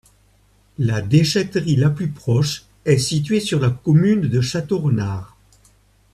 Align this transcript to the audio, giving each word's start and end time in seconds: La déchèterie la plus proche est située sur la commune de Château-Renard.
La 0.79 1.03
déchèterie 1.03 1.75
la 1.75 1.91
plus 1.91 2.09
proche 2.09 2.63
est 2.85 2.97
située 2.97 3.39
sur 3.39 3.59
la 3.59 3.69
commune 3.69 4.21
de 4.29 4.41
Château-Renard. 4.41 5.37